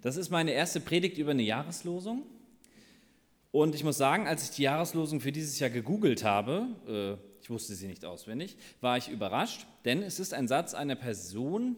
[0.00, 2.22] Das ist meine erste Predigt über eine Jahreslosung.
[3.50, 7.50] Und ich muss sagen, als ich die Jahreslosung für dieses Jahr gegoogelt habe, äh, ich
[7.50, 11.76] wusste sie nicht auswendig, war ich überrascht, denn es ist ein Satz einer Person,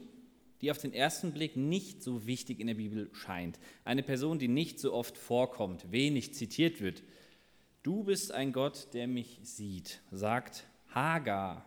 [0.60, 3.58] die auf den ersten Blick nicht so wichtig in der Bibel scheint.
[3.84, 7.02] Eine Person, die nicht so oft vorkommt, wenig zitiert wird.
[7.82, 10.64] Du bist ein Gott, der mich sieht, sagt
[10.94, 11.64] Hagar.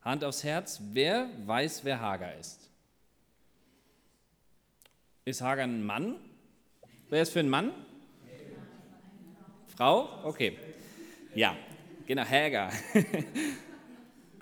[0.00, 2.69] Hand aufs Herz, wer weiß, wer Hagar ist?
[5.24, 6.16] Ist Hagar ein Mann?
[7.08, 7.72] Wer ist für ein Mann?
[9.68, 10.08] Frau?
[10.24, 10.56] Okay.
[11.34, 11.56] Ja,
[12.06, 12.72] genau, Hagar.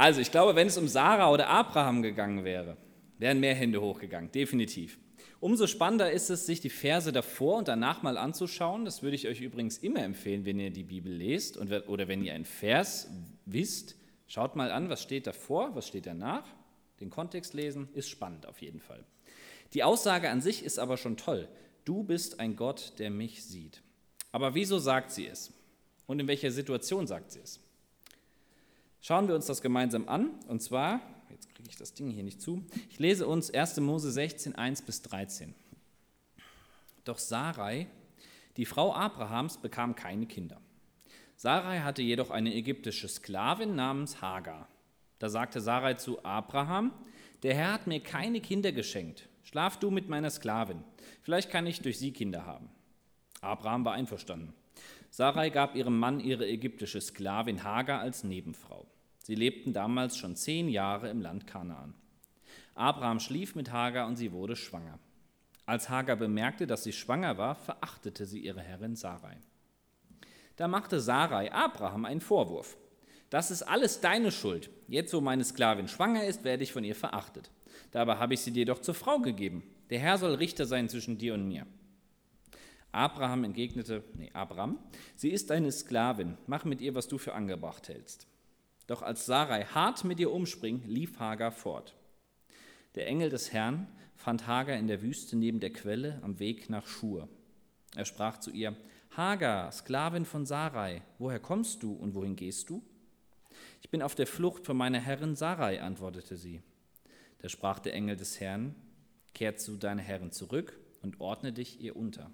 [0.00, 2.76] Also, ich glaube, wenn es um Sarah oder Abraham gegangen wäre,
[3.18, 4.96] wären mehr Hände hochgegangen, definitiv.
[5.40, 8.84] Umso spannender ist es, sich die Verse davor und danach mal anzuschauen.
[8.84, 12.22] Das würde ich euch übrigens immer empfehlen, wenn ihr die Bibel lest und, oder wenn
[12.22, 13.10] ihr einen Vers
[13.44, 13.96] wisst.
[14.28, 16.44] Schaut mal an, was steht davor, was steht danach.
[17.00, 19.04] Den Kontext lesen ist spannend auf jeden Fall.
[19.74, 21.48] Die Aussage an sich ist aber schon toll.
[21.84, 23.82] Du bist ein Gott, der mich sieht.
[24.32, 25.52] Aber wieso sagt sie es?
[26.06, 27.60] Und in welcher Situation sagt sie es?
[29.00, 30.30] Schauen wir uns das gemeinsam an.
[30.48, 33.80] Und zwar, jetzt kriege ich das Ding hier nicht zu, ich lese uns 1.
[33.80, 35.54] Mose 16, 1 bis 13.
[37.04, 37.86] Doch Sarai,
[38.56, 40.60] die Frau Abrahams, bekam keine Kinder.
[41.36, 44.68] Sarai hatte jedoch eine ägyptische Sklavin namens Hagar.
[45.18, 46.92] Da sagte Sarai zu Abraham,
[47.42, 49.28] der Herr hat mir keine Kinder geschenkt.
[49.50, 50.84] Schlaf du mit meiner Sklavin.
[51.22, 52.68] Vielleicht kann ich durch sie Kinder haben.
[53.40, 54.52] Abraham war einverstanden.
[55.08, 58.86] Sarai gab ihrem Mann ihre ägyptische Sklavin Hagar als Nebenfrau.
[59.22, 61.94] Sie lebten damals schon zehn Jahre im Land Kanaan.
[62.74, 64.98] Abraham schlief mit Hagar und sie wurde schwanger.
[65.64, 69.38] Als Hagar bemerkte, dass sie schwanger war, verachtete sie ihre Herrin Sarai.
[70.56, 72.76] Da machte Sarai Abraham einen Vorwurf.
[73.30, 74.68] Das ist alles deine Schuld.
[74.88, 77.50] Jetzt, wo meine Sklavin schwanger ist, werde ich von ihr verachtet.
[77.90, 79.62] Dabei habe ich sie dir doch zur Frau gegeben.
[79.90, 81.66] Der Herr soll Richter sein zwischen dir und mir.
[82.92, 84.78] Abraham entgegnete, nee, Abraham,
[85.14, 88.26] sie ist deine Sklavin, mach mit ihr, was du für angebracht hältst.
[88.86, 91.94] Doch als Sarai hart mit ihr umspring, lief Hagar fort.
[92.94, 96.86] Der Engel des Herrn fand Hagar in der Wüste neben der Quelle am Weg nach
[96.86, 97.28] Schur.
[97.94, 98.74] Er sprach zu ihr,
[99.16, 102.82] Hagar, Sklavin von Sarai, woher kommst du und wohin gehst du?
[103.82, 106.62] Ich bin auf der Flucht von meiner Herrin Sarai, antwortete sie.
[107.38, 108.74] Da sprach der Engel des Herrn,
[109.34, 112.30] kehr zu deiner Herrin zurück und ordne dich ihr unter.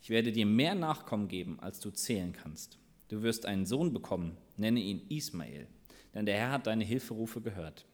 [0.00, 2.78] Ich werde dir mehr Nachkommen geben, als du zählen kannst.
[3.08, 5.66] Du wirst einen Sohn bekommen, nenne ihn Ismael,
[6.14, 7.86] denn der Herr hat deine Hilferufe gehört.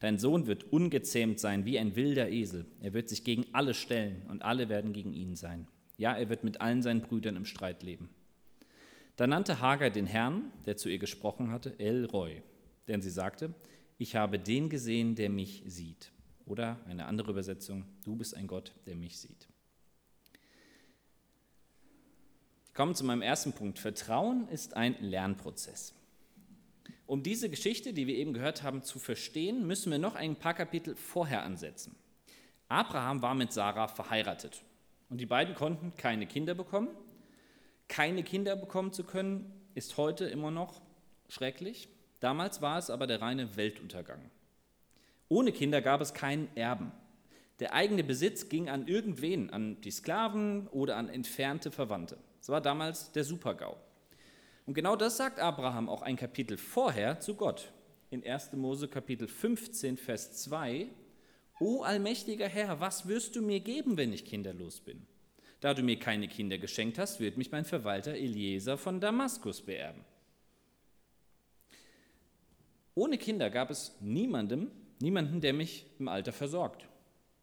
[0.00, 2.66] Dein Sohn wird ungezähmt sein wie ein wilder Esel.
[2.80, 5.68] Er wird sich gegen alle stellen und alle werden gegen ihn sein.
[5.96, 8.10] Ja, er wird mit allen seinen Brüdern im Streit leben.
[9.16, 12.42] Da nannte Hagar den Herrn, der zu ihr gesprochen hatte, El Roy,
[12.88, 13.54] denn sie sagte,
[13.98, 16.12] ich habe den gesehen, der mich sieht.
[16.44, 19.48] Oder eine andere Übersetzung, du bist ein Gott, der mich sieht.
[22.68, 23.78] Ich komme zu meinem ersten Punkt.
[23.78, 25.94] Vertrauen ist ein Lernprozess.
[27.06, 30.54] Um diese Geschichte, die wir eben gehört haben, zu verstehen, müssen wir noch ein paar
[30.54, 31.96] Kapitel vorher ansetzen.
[32.68, 34.62] Abraham war mit Sarah verheiratet
[35.08, 36.88] und die beiden konnten keine Kinder bekommen.
[37.88, 40.80] Keine Kinder bekommen zu können, ist heute immer noch
[41.28, 41.88] schrecklich.
[42.20, 44.30] Damals war es aber der reine Weltuntergang.
[45.28, 46.92] Ohne Kinder gab es keinen Erben.
[47.58, 52.18] Der eigene Besitz ging an irgendwen, an die Sklaven oder an entfernte Verwandte.
[52.38, 53.76] Das war damals der Supergau.
[54.66, 57.72] Und genau das sagt Abraham auch ein Kapitel vorher zu Gott.
[58.10, 58.52] In 1.
[58.52, 60.88] Mose Kapitel 15, Vers 2.
[61.58, 65.06] O allmächtiger Herr, was wirst du mir geben, wenn ich kinderlos bin?
[65.60, 70.04] Da du mir keine Kinder geschenkt hast, wird mich mein Verwalter Eliezer von Damaskus beerben.
[72.96, 74.70] Ohne Kinder gab es niemandem,
[75.00, 76.88] niemanden, der mich im Alter versorgt.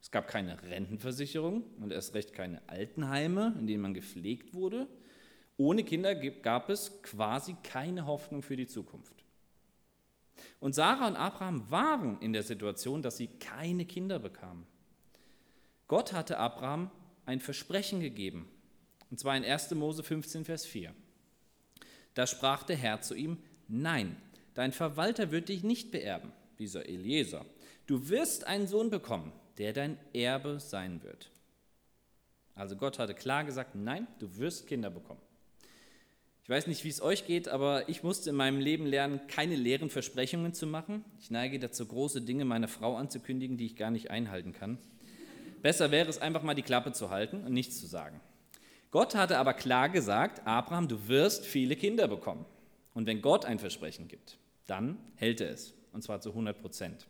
[0.01, 4.87] Es gab keine Rentenversicherung und erst recht keine Altenheime, in denen man gepflegt wurde.
[5.55, 9.13] Ohne Kinder gab es quasi keine Hoffnung für die Zukunft.
[10.59, 14.65] Und Sarah und Abraham waren in der Situation, dass sie keine Kinder bekamen.
[15.87, 16.89] Gott hatte Abraham
[17.27, 18.49] ein Versprechen gegeben,
[19.11, 19.75] und zwar in 1.
[19.75, 20.95] Mose 15, Vers 4.
[22.15, 23.37] Da sprach der Herr zu ihm,
[23.67, 24.17] nein,
[24.53, 27.45] Dein Verwalter wird dich nicht beerben, dieser Eliezer.
[27.87, 31.31] Du wirst einen Sohn bekommen, der dein Erbe sein wird.
[32.55, 35.21] Also Gott hatte klar gesagt, nein, du wirst Kinder bekommen.
[36.43, 39.55] Ich weiß nicht, wie es euch geht, aber ich musste in meinem Leben lernen, keine
[39.55, 41.05] leeren Versprechungen zu machen.
[41.19, 44.77] Ich neige dazu, große Dinge meiner Frau anzukündigen, die ich gar nicht einhalten kann.
[45.61, 48.19] Besser wäre es einfach mal die Klappe zu halten und nichts zu sagen.
[48.91, 52.45] Gott hatte aber klar gesagt, Abraham, du wirst viele Kinder bekommen.
[52.93, 57.07] Und wenn Gott ein Versprechen gibt, dann hält er es, und zwar zu 100 Prozent.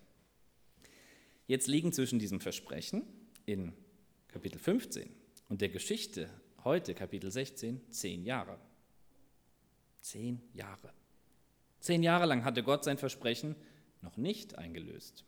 [1.47, 3.03] Jetzt liegen zwischen diesem Versprechen
[3.45, 3.73] in
[4.27, 5.09] Kapitel 15
[5.49, 6.29] und der Geschichte
[6.63, 8.57] heute, Kapitel 16, zehn Jahre.
[10.01, 10.91] Zehn Jahre.
[11.79, 13.55] Zehn Jahre lang hatte Gott sein Versprechen
[14.01, 15.25] noch nicht eingelöst.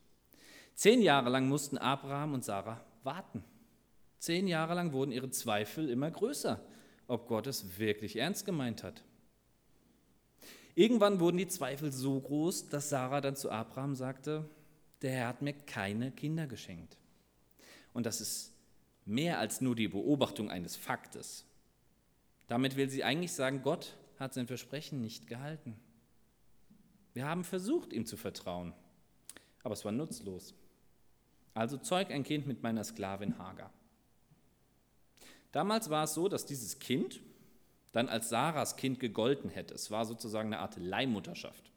[0.74, 3.44] Zehn Jahre lang mussten Abraham und Sarah warten.
[4.20, 6.66] Zehn Jahre lang wurden ihre Zweifel immer größer,
[7.08, 9.04] ob Gott es wirklich ernst gemeint hat.
[10.76, 14.50] Irgendwann wurden die Zweifel so groß, dass Sarah dann zu Abraham sagte,
[15.02, 16.98] der Herr hat mir keine Kinder geschenkt.
[17.94, 18.54] Und das ist
[19.06, 21.46] mehr als nur die Beobachtung eines Faktes.
[22.48, 25.80] Damit will sie eigentlich sagen, Gott hat sein Versprechen nicht gehalten.
[27.14, 28.74] Wir haben versucht, ihm zu vertrauen,
[29.64, 30.54] aber es war nutzlos.
[31.54, 33.72] Also zeug ein Kind mit meiner Sklavin Hagar.
[35.54, 37.22] Damals war es so, dass dieses Kind
[37.96, 39.74] dann als Sarahs Kind gegolten hätte.
[39.74, 41.72] Es war sozusagen eine Art Leihmutterschaft.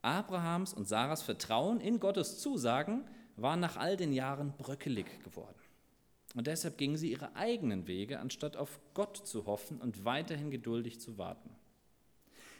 [0.00, 3.04] Abrahams und Sarahs Vertrauen in Gottes Zusagen
[3.36, 5.58] war nach all den Jahren bröckelig geworden.
[6.34, 10.98] Und deshalb gingen sie ihre eigenen Wege, anstatt auf Gott zu hoffen und weiterhin geduldig
[10.98, 11.50] zu warten.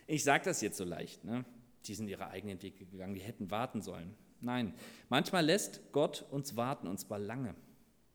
[0.06, 1.46] Ich sage das jetzt so leicht, ne?
[1.86, 4.14] die sind ihre eigenen Wege gegangen, die hätten warten sollen.
[4.42, 4.74] Nein,
[5.08, 7.54] manchmal lässt Gott uns warten, und zwar lange.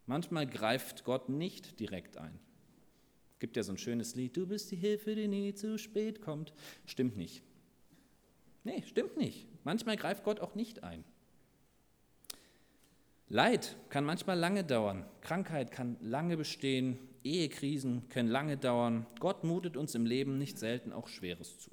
[0.06, 2.40] Manchmal greift Gott nicht direkt ein.
[3.40, 6.54] Gibt ja so ein schönes Lied, du bist die Hilfe, die nie zu spät kommt.
[6.86, 7.42] Stimmt nicht.
[8.64, 9.48] Nee, stimmt nicht.
[9.64, 11.04] Manchmal greift Gott auch nicht ein.
[13.30, 19.06] Leid kann manchmal lange dauern, Krankheit kann lange bestehen, Ehekrisen können lange dauern.
[19.20, 21.70] Gott mutet uns im Leben nicht selten auch Schweres zu.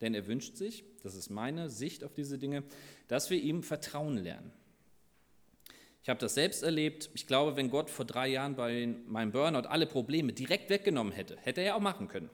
[0.00, 2.64] Denn er wünscht sich, das ist meine Sicht auf diese Dinge,
[3.06, 4.50] dass wir ihm vertrauen lernen.
[6.06, 7.10] Ich habe das selbst erlebt.
[7.14, 11.36] Ich glaube, wenn Gott vor drei Jahren bei meinem Burnout alle Probleme direkt weggenommen hätte,
[11.38, 12.30] hätte er ja auch machen können,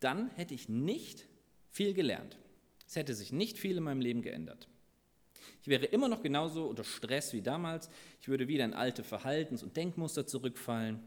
[0.00, 1.24] dann hätte ich nicht
[1.70, 2.36] viel gelernt.
[2.88, 4.66] Es hätte sich nicht viel in meinem Leben geändert.
[5.62, 7.88] Ich wäre immer noch genauso unter Stress wie damals.
[8.20, 10.98] Ich würde wieder in alte Verhaltens- und Denkmuster zurückfallen.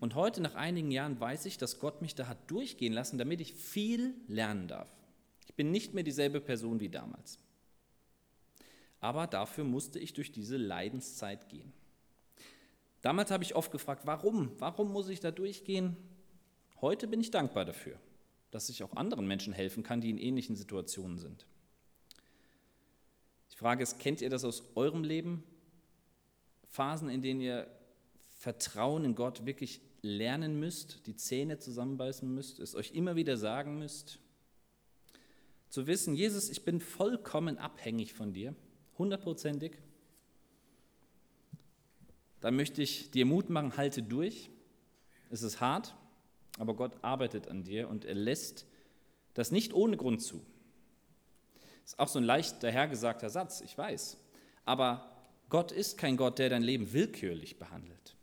[0.00, 3.40] Und heute, nach einigen Jahren, weiß ich, dass Gott mich da hat durchgehen lassen, damit
[3.40, 4.90] ich viel lernen darf.
[5.46, 7.38] Ich bin nicht mehr dieselbe Person wie damals.
[9.00, 11.72] Aber dafür musste ich durch diese Leidenszeit gehen.
[13.02, 14.50] Damals habe ich oft gefragt, warum?
[14.58, 15.96] Warum muss ich da durchgehen?
[16.80, 17.98] Heute bin ich dankbar dafür,
[18.50, 21.46] dass ich auch anderen Menschen helfen kann, die in ähnlichen Situationen sind.
[23.60, 25.44] Frage ist, kennt ihr das aus eurem Leben?
[26.66, 27.66] Phasen, in denen ihr
[28.38, 33.78] Vertrauen in Gott wirklich lernen müsst, die Zähne zusammenbeißen müsst, es euch immer wieder sagen
[33.78, 34.18] müsst.
[35.68, 38.54] Zu wissen, Jesus, ich bin vollkommen abhängig von dir,
[39.00, 39.72] hundertprozentig.
[42.40, 44.50] Dann möchte ich dir Mut machen, halte durch.
[45.30, 45.94] Es ist hart,
[46.58, 48.66] aber Gott arbeitet an dir und er lässt
[49.34, 50.44] das nicht ohne Grund zu.
[51.84, 54.18] Ist auch so ein leicht dahergesagter Satz, ich weiß.
[54.64, 55.10] Aber
[55.48, 58.16] Gott ist kein Gott, der dein Leben willkürlich behandelt.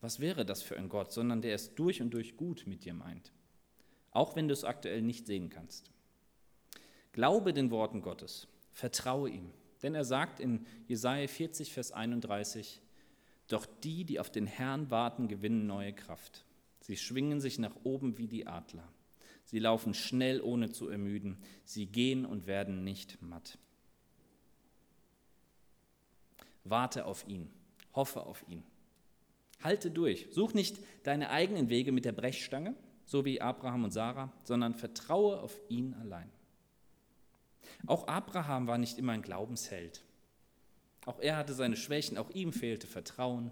[0.00, 2.94] Was wäre das für ein Gott, sondern der es durch und durch gut mit dir
[2.94, 3.32] meint.
[4.10, 5.90] Auch wenn du es aktuell nicht sehen kannst.
[7.12, 9.50] Glaube den Worten Gottes, vertraue ihm.
[9.84, 12.80] Denn er sagt in Jesaja 40, Vers 31,
[13.48, 16.46] Doch die, die auf den Herrn warten, gewinnen neue Kraft.
[16.80, 18.88] Sie schwingen sich nach oben wie die Adler.
[19.44, 21.36] Sie laufen schnell, ohne zu ermüden.
[21.64, 23.58] Sie gehen und werden nicht matt.
[26.64, 27.50] Warte auf ihn.
[27.94, 28.62] Hoffe auf ihn.
[29.62, 30.28] Halte durch.
[30.30, 32.74] Such nicht deine eigenen Wege mit der Brechstange,
[33.04, 36.30] so wie Abraham und Sarah, sondern vertraue auf ihn allein.
[37.86, 40.02] Auch Abraham war nicht immer ein Glaubensheld.
[41.06, 43.50] Auch er hatte seine Schwächen, auch ihm fehlte Vertrauen.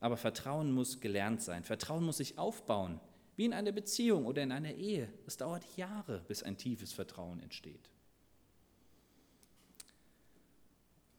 [0.00, 1.64] Aber Vertrauen muss gelernt sein.
[1.64, 3.00] Vertrauen muss sich aufbauen.
[3.36, 5.12] Wie in einer Beziehung oder in einer Ehe.
[5.26, 7.90] Es dauert Jahre, bis ein tiefes Vertrauen entsteht.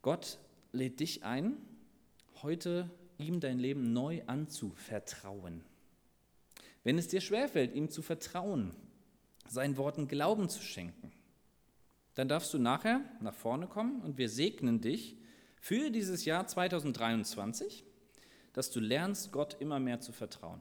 [0.02, 0.40] Gott
[0.72, 1.58] lädt dich ein,
[2.42, 5.64] heute ihm dein Leben neu anzuvertrauen.
[6.84, 8.74] Wenn es dir schwerfällt, ihm zu vertrauen,
[9.50, 11.12] seinen Worten Glauben zu schenken,
[12.18, 15.16] dann darfst du nachher nach vorne kommen und wir segnen dich
[15.60, 17.86] für dieses Jahr 2023,
[18.54, 20.60] dass du lernst, Gott immer mehr zu vertrauen.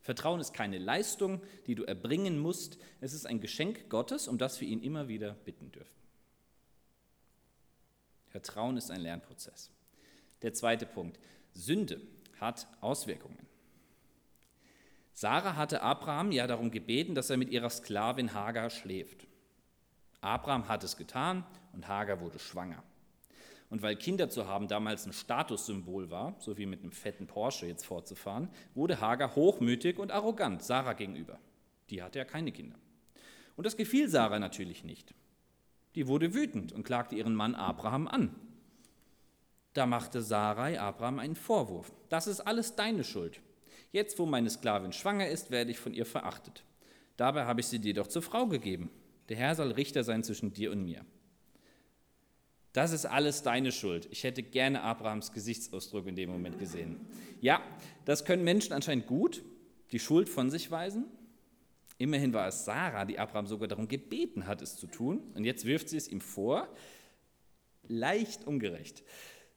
[0.00, 2.78] Vertrauen ist keine Leistung, die du erbringen musst.
[3.02, 5.92] Es ist ein Geschenk Gottes, um das wir ihn immer wieder bitten dürfen.
[8.28, 9.70] Vertrauen ist ein Lernprozess.
[10.40, 11.20] Der zweite Punkt.
[11.52, 12.00] Sünde
[12.40, 13.46] hat Auswirkungen.
[15.12, 19.26] Sarah hatte Abraham ja darum gebeten, dass er mit ihrer Sklavin Hagar schläft.
[20.24, 22.82] Abraham hat es getan und Hagar wurde schwanger.
[23.70, 27.66] Und weil Kinder zu haben damals ein Statussymbol war, so wie mit einem fetten Porsche
[27.66, 31.38] jetzt fortzufahren, wurde Hagar hochmütig und arrogant Sarah gegenüber.
[31.90, 32.76] Die hatte ja keine Kinder.
[33.56, 35.14] Und das gefiel Sarah natürlich nicht.
[35.94, 38.34] Die wurde wütend und klagte ihren Mann Abraham an.
[39.72, 41.92] Da machte Sarai Abraham einen Vorwurf.
[42.08, 43.40] Das ist alles deine Schuld.
[43.92, 46.64] Jetzt, wo meine Sklavin schwanger ist, werde ich von ihr verachtet.
[47.16, 48.90] Dabei habe ich sie dir doch zur Frau gegeben.
[49.28, 51.04] Der Herr soll Richter sein zwischen dir und mir.
[52.72, 54.08] Das ist alles deine Schuld.
[54.10, 57.00] Ich hätte gerne Abrahams Gesichtsausdruck in dem Moment gesehen.
[57.40, 57.62] Ja,
[58.04, 59.44] das können Menschen anscheinend gut,
[59.92, 61.04] die Schuld von sich weisen.
[61.98, 65.22] Immerhin war es Sarah, die Abraham sogar darum gebeten hat, es zu tun.
[65.34, 66.68] Und jetzt wirft sie es ihm vor.
[67.86, 69.04] Leicht ungerecht.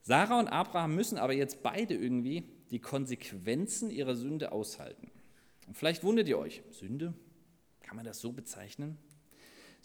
[0.04, 5.10] Sarah und Abraham müssen aber jetzt beide irgendwie die Konsequenzen ihrer Sünde aushalten.
[5.66, 7.16] Und vielleicht wundert ihr euch, Sünde?
[7.82, 8.98] Kann man das so bezeichnen?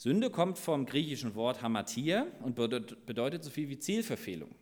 [0.03, 4.53] Sünde kommt vom griechischen Wort Hamatia und bedeutet so viel wie Zielverfehlung.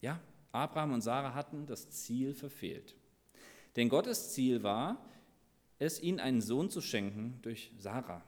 [0.00, 0.20] Ja,
[0.50, 2.96] Abraham und Sarah hatten das Ziel verfehlt.
[3.76, 5.08] Denn Gottes Ziel war,
[5.78, 8.24] es ihnen einen Sohn zu schenken durch Sarah,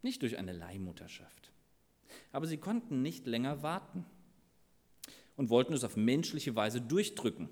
[0.00, 1.52] nicht durch eine Leihmutterschaft.
[2.32, 4.06] Aber sie konnten nicht länger warten
[5.36, 7.50] und wollten es auf menschliche Weise durchdrücken.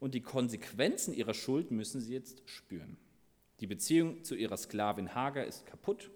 [0.00, 2.96] Und die Konsequenzen ihrer Schuld müssen sie jetzt spüren.
[3.60, 6.10] Die Beziehung zu ihrer Sklavin Hagar ist kaputt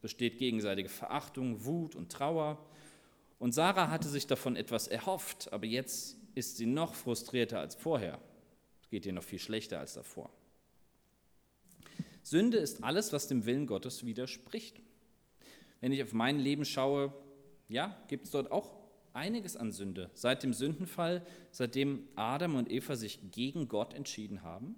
[0.00, 2.64] besteht gegenseitige Verachtung, Wut und Trauer.
[3.38, 8.18] Und Sarah hatte sich davon etwas erhofft, aber jetzt ist sie noch frustrierter als vorher.
[8.82, 10.30] Es geht ihr noch viel schlechter als davor.
[12.22, 14.80] Sünde ist alles, was dem Willen Gottes widerspricht.
[15.80, 17.12] Wenn ich auf mein Leben schaue,
[17.68, 18.70] ja, gibt es dort auch
[19.12, 20.10] einiges an Sünde.
[20.14, 24.76] Seit dem Sündenfall, seitdem Adam und Eva sich gegen Gott entschieden haben,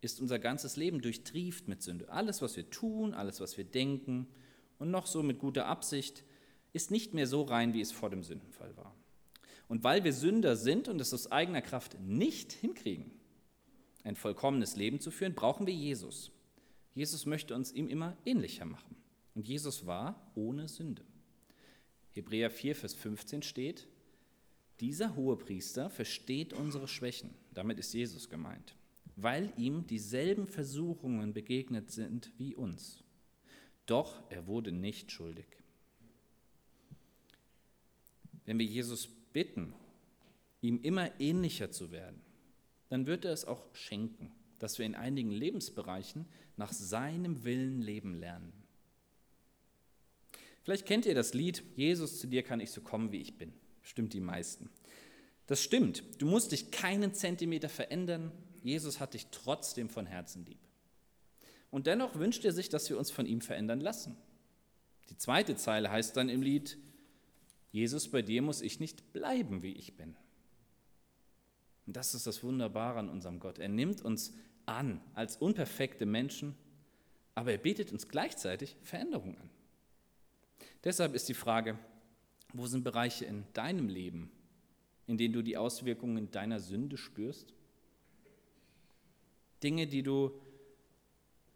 [0.00, 2.08] ist unser ganzes Leben durchtrieft mit Sünde.
[2.10, 4.26] Alles, was wir tun, alles, was wir denken,
[4.82, 6.24] und noch so mit guter Absicht,
[6.72, 8.92] ist nicht mehr so rein, wie es vor dem Sündenfall war.
[9.68, 13.12] Und weil wir Sünder sind und es aus eigener Kraft nicht hinkriegen,
[14.02, 16.32] ein vollkommenes Leben zu führen, brauchen wir Jesus.
[16.94, 18.96] Jesus möchte uns ihm immer ähnlicher machen.
[19.36, 21.04] Und Jesus war ohne Sünde.
[22.10, 23.86] Hebräer 4, Vers 15 steht,
[24.80, 28.74] dieser Hohepriester versteht unsere Schwächen, damit ist Jesus gemeint,
[29.14, 33.04] weil ihm dieselben Versuchungen begegnet sind wie uns.
[33.86, 35.46] Doch er wurde nicht schuldig.
[38.44, 39.74] Wenn wir Jesus bitten,
[40.60, 42.20] ihm immer ähnlicher zu werden,
[42.88, 48.14] dann wird er es auch schenken, dass wir in einigen Lebensbereichen nach seinem Willen leben
[48.14, 48.52] lernen.
[50.62, 53.52] Vielleicht kennt ihr das Lied, Jesus, zu dir kann ich so kommen, wie ich bin.
[53.82, 54.70] Stimmt die meisten.
[55.46, 56.04] Das stimmt.
[56.18, 58.30] Du musst dich keinen Zentimeter verändern.
[58.62, 60.60] Jesus hat dich trotzdem von Herzen lieb.
[61.72, 64.14] Und dennoch wünscht er sich, dass wir uns von ihm verändern lassen.
[65.08, 66.76] Die zweite Zeile heißt dann im Lied,
[67.72, 70.14] Jesus, bei dir muss ich nicht bleiben, wie ich bin.
[71.86, 73.58] Und das ist das Wunderbare an unserem Gott.
[73.58, 74.34] Er nimmt uns
[74.66, 76.54] an als unperfekte Menschen,
[77.34, 79.48] aber er bietet uns gleichzeitig Veränderung an.
[80.84, 81.78] Deshalb ist die Frage,
[82.52, 84.30] wo sind Bereiche in deinem Leben,
[85.06, 87.54] in denen du die Auswirkungen deiner Sünde spürst?
[89.62, 90.38] Dinge, die du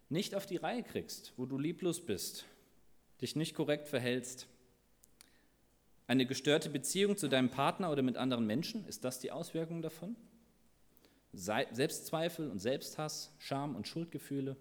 [0.09, 2.45] nicht auf die Reihe kriegst, wo du lieblos bist,
[3.21, 4.47] dich nicht korrekt verhältst.
[6.07, 10.17] Eine gestörte Beziehung zu deinem Partner oder mit anderen Menschen, ist das die Auswirkung davon?
[11.33, 14.57] Selbstzweifel und Selbsthass, Scham und Schuldgefühle.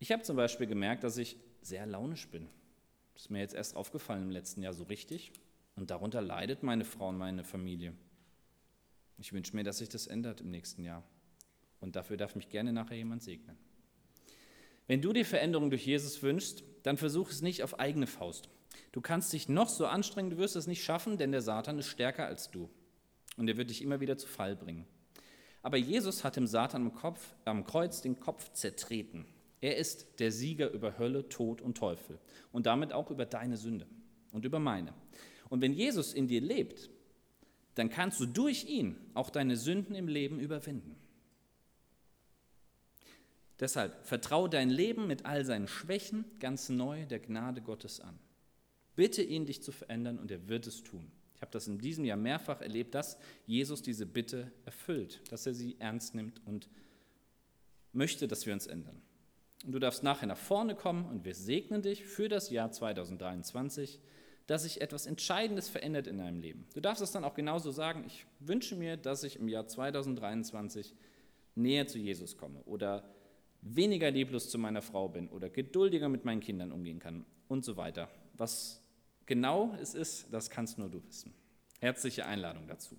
[0.00, 2.48] Ich habe zum Beispiel gemerkt, dass ich sehr launisch bin.
[3.14, 5.32] Das ist mir jetzt erst aufgefallen im letzten Jahr so richtig.
[5.76, 7.92] Und darunter leidet meine Frau und meine Familie.
[9.18, 11.02] Ich wünsche mir, dass sich das ändert im nächsten Jahr.
[11.80, 13.56] Und dafür darf mich gerne nachher jemand segnen.
[14.86, 18.48] Wenn du die Veränderung durch Jesus wünschst, dann versuch es nicht auf eigene Faust.
[18.92, 21.88] Du kannst dich noch so anstrengen, du wirst es nicht schaffen, denn der Satan ist
[21.88, 22.70] stärker als du.
[23.36, 24.86] Und er wird dich immer wieder zu Fall bringen.
[25.62, 29.26] Aber Jesus hat dem Satan am, Kopf, am Kreuz den Kopf zertreten.
[29.60, 32.18] Er ist der Sieger über Hölle, Tod und Teufel.
[32.52, 33.86] Und damit auch über deine Sünde
[34.32, 34.94] und über meine.
[35.48, 36.90] Und wenn Jesus in dir lebt,
[37.78, 40.96] dann kannst du durch ihn auch deine Sünden im Leben überwinden.
[43.60, 48.18] Deshalb vertraue dein Leben mit all seinen Schwächen ganz neu der Gnade Gottes an.
[48.94, 51.10] Bitte ihn, dich zu verändern und er wird es tun.
[51.34, 53.16] Ich habe das in diesem Jahr mehrfach erlebt, dass
[53.46, 56.68] Jesus diese Bitte erfüllt, dass er sie ernst nimmt und
[57.92, 59.00] möchte, dass wir uns ändern.
[59.64, 64.00] Und du darfst nachher nach vorne kommen und wir segnen dich für das Jahr 2023
[64.48, 66.66] dass sich etwas Entscheidendes verändert in deinem Leben.
[66.74, 70.94] Du darfst es dann auch genauso sagen, ich wünsche mir, dass ich im Jahr 2023
[71.54, 73.04] näher zu Jesus komme oder
[73.60, 77.76] weniger lieblos zu meiner Frau bin oder geduldiger mit meinen Kindern umgehen kann und so
[77.76, 78.08] weiter.
[78.38, 78.80] Was
[79.26, 81.34] genau es ist, das kannst nur du wissen.
[81.80, 82.96] Herzliche Einladung dazu.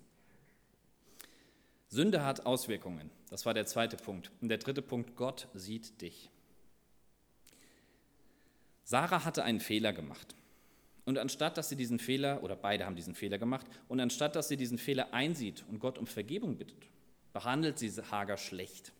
[1.88, 3.10] Sünde hat Auswirkungen.
[3.28, 4.30] Das war der zweite Punkt.
[4.40, 6.30] Und der dritte Punkt, Gott sieht dich.
[8.84, 10.36] Sarah hatte einen Fehler gemacht.
[11.10, 14.46] Und anstatt dass sie diesen Fehler, oder beide haben diesen Fehler gemacht, und anstatt dass
[14.46, 16.88] sie diesen Fehler einsieht und Gott um Vergebung bittet,
[17.32, 18.92] behandelt sie Hagar schlecht.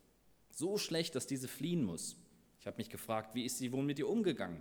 [0.50, 2.16] So schlecht, dass diese fliehen muss.
[2.58, 4.60] Ich habe mich gefragt, wie ist sie wohl mit ihr umgegangen?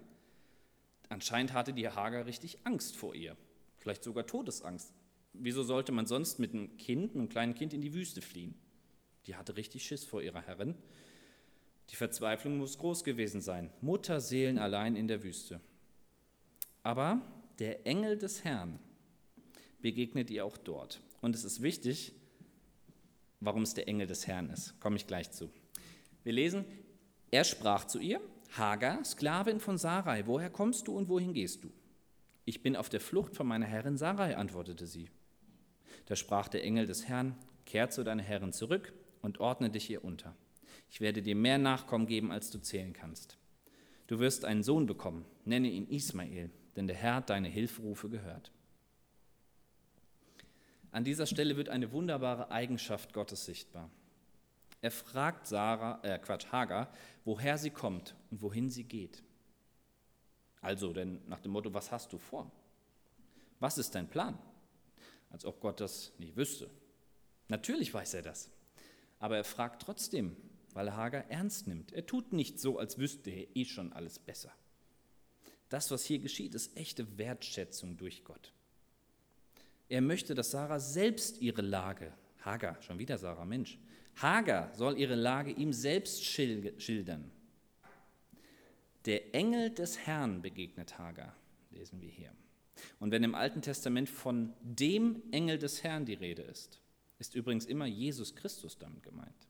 [1.09, 3.35] Anscheinend hatte die Hagar richtig Angst vor ihr,
[3.79, 4.93] vielleicht sogar Todesangst.
[5.33, 8.53] Wieso sollte man sonst mit einem Kind, einem kleinen Kind in die Wüste fliehen?
[9.25, 10.75] Die hatte richtig Schiss vor ihrer Herrin.
[11.89, 13.71] Die Verzweiflung muss groß gewesen sein.
[13.81, 15.59] Mutterseelen allein in der Wüste.
[16.83, 17.21] Aber
[17.59, 18.79] der Engel des Herrn
[19.81, 21.01] begegnet ihr auch dort.
[21.21, 22.13] Und es ist wichtig,
[23.39, 24.79] warum es der Engel des Herrn ist.
[24.79, 25.49] Komme ich gleich zu.
[26.23, 26.65] Wir lesen,
[27.31, 28.21] er sprach zu ihr,
[28.57, 31.71] Hagar, Sklavin von Sarai, woher kommst du und wohin gehst du?
[32.45, 35.09] Ich bin auf der Flucht von meiner Herrin Sarai, antwortete sie.
[36.07, 37.35] Da sprach der Engel des Herrn,
[37.65, 40.35] kehr zu deiner Herrin zurück und ordne dich ihr unter.
[40.89, 43.37] Ich werde dir mehr Nachkommen geben, als du zählen kannst.
[44.07, 46.49] Du wirst einen Sohn bekommen, nenne ihn Ismael,
[46.79, 48.53] denn der Herr hat deine Hilferufe gehört.
[50.91, 53.89] An dieser Stelle wird eine wunderbare Eigenschaft Gottes sichtbar.
[54.79, 56.89] Er fragt Sarah, äh Quatsch, Hagar,
[57.25, 59.21] woher sie kommt und wohin sie geht.
[60.61, 62.49] Also, denn nach dem Motto, was hast du vor?
[63.59, 64.39] Was ist dein Plan?
[65.31, 66.69] Als ob Gott das nicht wüsste.
[67.49, 68.49] Natürlich weiß er das.
[69.19, 70.37] Aber er fragt trotzdem,
[70.73, 71.91] weil er Hagar ernst nimmt.
[71.91, 74.53] Er tut nicht so, als wüsste er eh schon alles besser.
[75.69, 78.51] Das, was hier geschieht, ist echte Wertschätzung durch Gott.
[79.87, 83.77] Er möchte, dass Sarah selbst ihre Lage, Hagar, schon wieder Sarah, Mensch,
[84.15, 87.31] Hagar soll ihre Lage ihm selbst schildern.
[89.05, 91.35] Der Engel des Herrn begegnet Hagar,
[91.71, 92.31] lesen wir hier.
[92.99, 96.79] Und wenn im Alten Testament von dem Engel des Herrn die Rede ist,
[97.17, 99.47] ist übrigens immer Jesus Christus damit gemeint.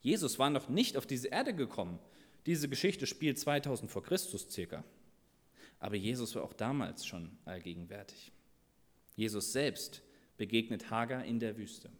[0.00, 1.98] Jesus war noch nicht auf diese Erde gekommen.
[2.46, 4.84] Diese Geschichte spielt 2000 vor Christus circa.
[5.78, 8.32] Aber Jesus war auch damals schon allgegenwärtig.
[9.16, 10.02] Jesus selbst
[10.36, 11.90] begegnet Hagar in der Wüste.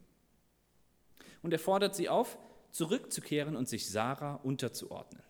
[1.43, 2.39] Und er fordert sie auf,
[2.71, 5.23] zurückzukehren und sich Sarah unterzuordnen.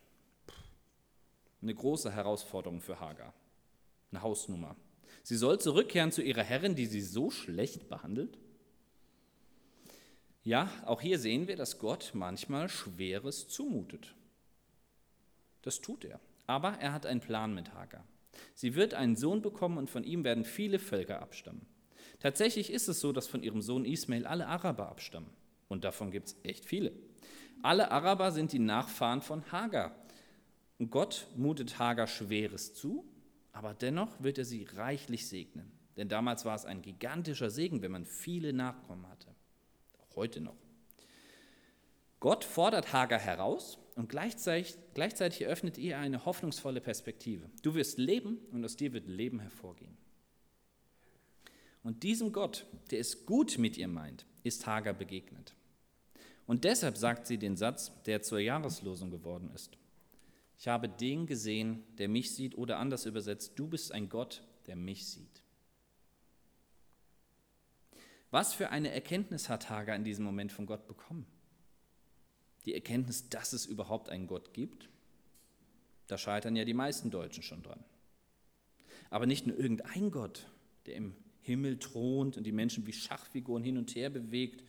[1.61, 3.35] Eine große Herausforderung für Hagar.
[4.11, 4.77] Eine Hausnummer.
[5.23, 8.39] Sie soll zurückkehren zu ihrer Herrin, die sie so schlecht behandelt.
[10.43, 14.15] Ja, auch hier sehen wir, dass Gott manchmal Schweres zumutet.
[15.63, 16.21] Das tut er.
[16.47, 18.05] Aber er hat einen Plan mit Hagar.
[18.55, 21.67] Sie wird einen Sohn bekommen und von ihm werden viele Völker abstammen.
[22.21, 25.31] Tatsächlich ist es so, dass von ihrem Sohn Ismail alle Araber abstammen.
[25.69, 26.93] Und davon gibt es echt viele.
[27.63, 29.95] Alle Araber sind die Nachfahren von Hagar.
[30.79, 33.05] Und Gott mutet Hagar Schweres zu,
[33.53, 35.71] aber dennoch wird er sie reichlich segnen.
[35.97, 39.29] Denn damals war es ein gigantischer Segen, wenn man viele Nachkommen hatte.
[39.99, 40.57] Auch heute noch.
[42.19, 47.51] Gott fordert Hagar heraus und gleichzeitig, gleichzeitig eröffnet ihr eine hoffnungsvolle Perspektive.
[47.63, 49.97] Du wirst leben und aus dir wird Leben hervorgehen.
[51.83, 55.55] Und diesem Gott, der es gut mit ihr meint, ist Hagar begegnet.
[56.47, 59.79] Und deshalb sagt sie den Satz, der zur Jahreslosung geworden ist.
[60.59, 64.77] Ich habe den gesehen, der mich sieht, oder anders übersetzt, du bist ein Gott, der
[64.77, 65.43] mich sieht.
[68.31, 71.27] Was für eine Erkenntnis hat Hagar in diesem Moment von Gott bekommen?
[72.65, 74.89] Die Erkenntnis, dass es überhaupt einen Gott gibt?
[76.07, 77.83] Da scheitern ja die meisten Deutschen schon dran.
[79.11, 80.47] Aber nicht nur irgendein Gott,
[80.87, 84.63] der im Himmel thront und die Menschen wie Schachfiguren hin und her bewegt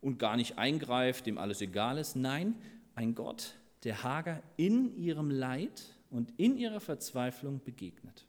[0.00, 2.16] und gar nicht eingreift, dem alles egal ist.
[2.16, 2.54] Nein,
[2.94, 8.26] ein Gott, der Hagar in ihrem Leid und in ihrer Verzweiflung begegnet.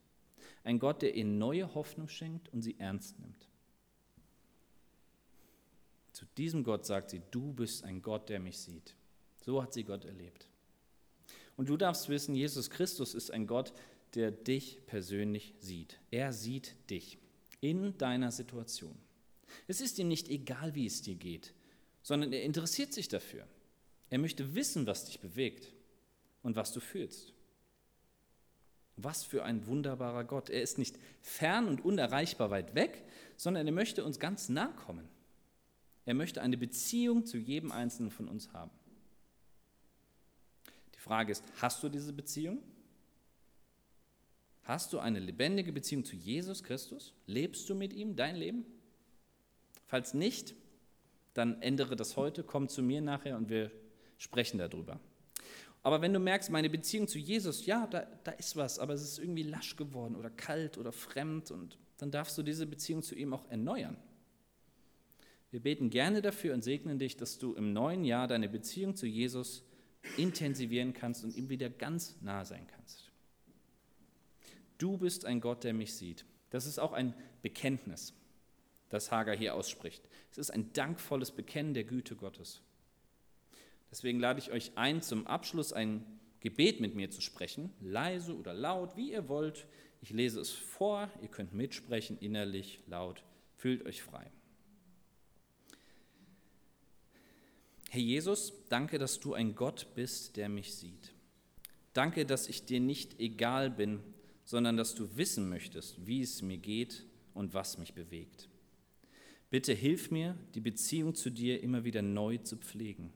[0.64, 3.48] Ein Gott, der ihnen neue Hoffnung schenkt und sie ernst nimmt.
[6.12, 8.97] Zu diesem Gott sagt sie, du bist ein Gott, der mich sieht.
[9.48, 10.48] So hat sie Gott erlebt.
[11.56, 13.74] Und du darfst wissen, Jesus Christus ist ein Gott,
[14.14, 16.00] der dich persönlich sieht.
[16.12, 17.18] Er sieht dich
[17.62, 18.96] in deiner Situation.
[19.68, 21.56] Es ist ihm nicht egal, wie es dir geht
[22.08, 23.46] sondern er interessiert sich dafür.
[24.10, 25.74] Er möchte wissen, was dich bewegt
[26.42, 27.34] und was du fühlst.
[28.96, 30.50] Was für ein wunderbarer Gott.
[30.50, 33.04] Er ist nicht fern und unerreichbar weit weg,
[33.36, 35.06] sondern er möchte uns ganz nah kommen.
[36.06, 38.72] Er möchte eine Beziehung zu jedem Einzelnen von uns haben.
[41.08, 42.60] Frage ist, hast du diese Beziehung?
[44.64, 47.14] Hast du eine lebendige Beziehung zu Jesus Christus?
[47.26, 48.66] Lebst du mit ihm dein Leben?
[49.86, 50.54] Falls nicht,
[51.34, 53.72] dann ändere das heute, komm zu mir nachher und wir
[54.18, 55.00] sprechen darüber.
[55.84, 59.02] Aber wenn du merkst, meine Beziehung zu Jesus, ja, da, da ist was, aber es
[59.02, 63.16] ist irgendwie lasch geworden oder kalt oder fremd, und dann darfst du diese Beziehung zu
[63.16, 63.96] ihm auch erneuern.
[65.50, 69.08] Wir beten gerne dafür und segnen dich, dass du im neuen Jahr deine Beziehung zu
[69.08, 69.64] Jesus
[70.18, 73.12] intensivieren kannst und ihm wieder ganz nah sein kannst.
[74.78, 76.26] Du bist ein Gott, der mich sieht.
[76.50, 78.14] Das ist auch ein Bekenntnis,
[78.90, 80.08] das Hagar hier ausspricht.
[80.32, 82.62] Es ist ein dankvolles Bekennen der Güte Gottes.
[83.92, 86.06] Deswegen lade ich euch ein, zum Abschluss ein
[86.40, 89.68] Gebet mit mir zu sprechen, leise oder laut, wie ihr wollt.
[90.02, 93.24] Ich lese es vor, ihr könnt mitsprechen, innerlich, laut.
[93.56, 94.32] Fühlt euch frei.
[97.90, 101.14] Herr Jesus, danke, dass du ein Gott bist, der mich sieht.
[101.94, 104.02] Danke, dass ich dir nicht egal bin,
[104.44, 108.50] sondern dass du wissen möchtest, wie es mir geht und was mich bewegt.
[109.50, 113.14] Bitte hilf mir, die Beziehung zu dir immer wieder neu zu pflegen.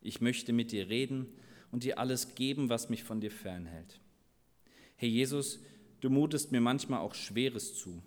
[0.00, 1.26] Ich möchte mit dir reden
[1.72, 4.00] und dir alles geben, was mich von dir fernhält.
[4.94, 5.60] Herr Jesus,
[6.00, 8.02] du mutest mir manchmal auch Schweres zu.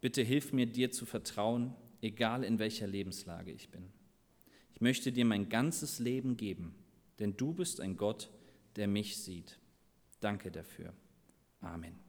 [0.00, 3.90] Bitte hilf mir, dir zu vertrauen, egal in welcher Lebenslage ich bin.
[4.78, 6.72] Ich möchte dir mein ganzes Leben geben,
[7.18, 8.30] denn du bist ein Gott,
[8.76, 9.58] der mich sieht.
[10.20, 10.92] Danke dafür.
[11.60, 12.07] Amen.